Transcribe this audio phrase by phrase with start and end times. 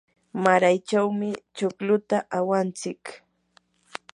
[0.43, 3.03] maraychawmi chukluta aqantsik.